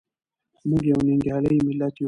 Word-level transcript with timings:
موږ 0.67 0.81
یو 0.91 0.99
ننګیالی 1.07 1.57
ملت 1.65 1.95
یو. 1.95 1.99